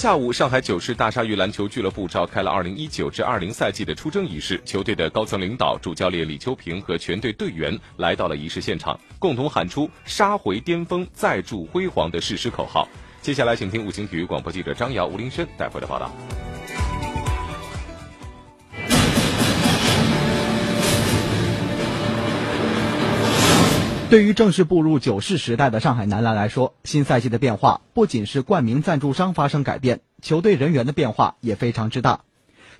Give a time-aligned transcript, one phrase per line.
[0.00, 4.58] 下午，上海九世大鲨鱼篮球俱乐部召开了2019至20赛季的出征仪式。
[4.64, 12.88] 球队的高层领导、主教练李秋平和全队队员来到了仪式现场，共同喊出“杀回巅峰，再铸辉煌”的誓师口号。
[13.20, 16.10] 接下来，请听五星体育广播记者张瑶、吴林轩带回的报道。
[24.10, 32.22] 对于正式步入九世时代的上海男篮来说，新赛季的变化不仅是冠名赞助商发生改变，球队人员的变化也非常之大。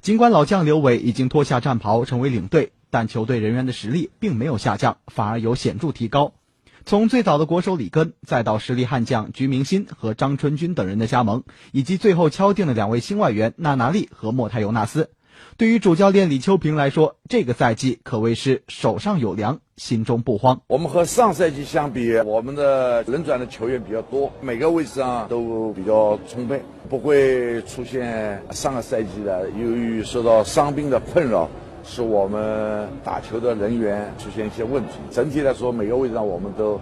[0.00, 6.32] 尽管老将刘伟已经脱下战袍成为领队，但球队人员的实力并没有下降，反而有显著提高。
[6.84, 15.10] 从最早的国手里根，再到实力悍将鞠明鑫和张春军等人的加盟，以及最后敲定的两位新外援纳纳利和莫泰尤纳斯。
[15.56, 20.60] 对于主教练李秋平来说，这个赛季可谓是手上有粮，心中不慌。
[20.68, 31.48] 我们和上赛季相比，我们的轮转的球员比较多，每个位置上都比较充沛，不会出现上个赛季的由于受到伤病的困扰，
[31.84, 34.92] 使我们打球的人员出现一些问题。
[35.10, 36.80] 整体来说，每个位置上我们都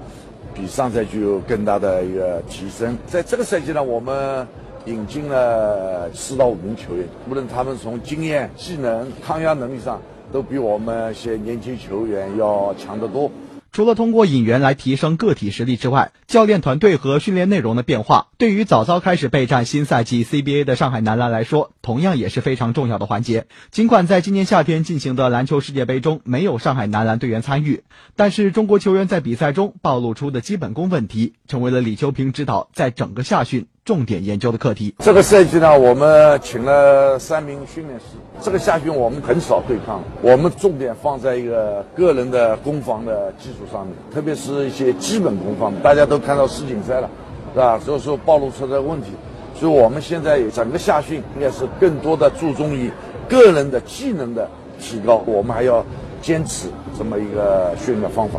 [0.54, 2.96] 比上赛季有更大的一个提升。
[3.06, 4.46] 在这个赛季呢，我们。
[4.88, 10.00] 引进了四到五名球员，无论他们从经验、技能、抗压能力上，
[10.32, 13.30] 都比我们一些年轻球员要强得多。
[13.70, 23.46] 除了通过引援来提升个体实力之外，教练团队和训练内容的变化，对于早早开始备战新赛季 CBA 的上海男篮来说，同样也是非常重要的环节。
[23.70, 27.84] 尽管在今年夏天进行的篮球世界杯中没有上海男篮队员参与，
[28.16, 33.66] 但是中国球员在比赛中暴露出的基本功问题，成为了李秋平指导在整个夏训。
[33.88, 34.94] 重点研究的课题。
[34.98, 38.04] 这个赛季呢，我们请了三名训练师。
[38.38, 45.80] 这个夏训我们很少对抗，我们重点放在一个个人的攻防的基础上面，特别是一些基本功方面。
[45.80, 47.08] 大家都看到世锦赛了，
[47.54, 47.80] 是吧？
[47.82, 49.12] 所以说暴露出的问题，
[49.54, 52.92] 所以我们现在整个夏训应该是更多的注重于
[53.26, 54.46] 个人的技能的
[54.78, 55.22] 提高。
[55.24, 55.82] 我们还要
[56.20, 58.38] 坚持这么一个训练方法。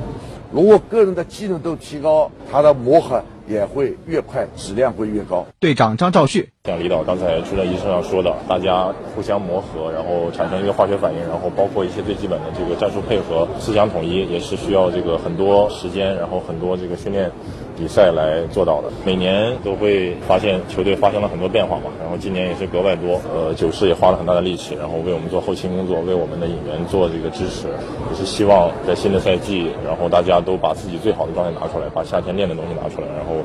[0.52, 3.20] 如果个人的技能都提高，他的磨合。
[3.50, 5.46] 也会越快，质量会越高。
[5.60, 17.32] 队长张兆旭，像李导刚才出征仪式上说的，大家互相磨合，然后产生一个化学反应，然后包括一些最基本的这个战术配合、思想统一，也是需要这个很多时间，然后很多这个训练。
[17.80, 23.22] 比赛来做到的，每年都会发现球队发生了很多变化嘛，然后今年也是格外多。
[23.34, 27.70] 呃，九市也花了很大的力气，然后为我们做后勤工作，为我们的引援做这个支持，
[28.12, 33.40] 也是希望在新的赛季，然后大家都把自己最好的状态拿出来，把夏天练的东西拿出来，然后，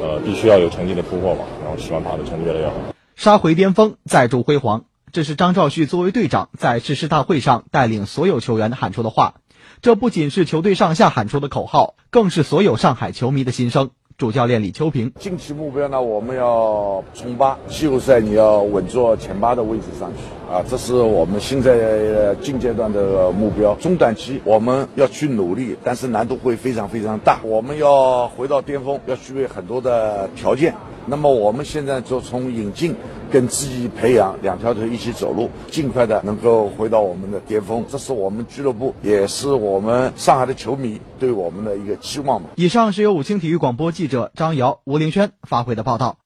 [0.00, 2.74] 呃，必须要有成绩的突破嘛，然后希望他的成绩越来越好，
[3.16, 4.84] 杀回巅峰，再铸辉煌。
[5.10, 9.34] 这是张兆旭作为队长在誓师大会上带领所有球员喊出的话。
[9.80, 13.90] 这不仅是球队上下喊出的口号，更是所有上海球迷的心声。
[14.18, 23.76] 主教练李秋平，近期目标呢，我们要冲八季后赛，你要稳坐前八的位置上去啊，这是我们现在近阶段的目标。
[23.76, 27.38] 中短期我们要去努力，但是难度会非常非常大。
[27.44, 30.74] 我们要回到巅峰，要具备很多的条件。
[31.06, 32.96] 那么我们现在就从引进
[33.30, 37.84] 跟自己培养两条腿一起走路，尽快的能够回到我们的巅峰。
[37.88, 42.48] 这是我们俱乐部，也是我们上海的球迷对我们的一个期望嘛。
[42.56, 46.16] 以上是由五星体育广播记者张瑶、吴凌轩发回的报道。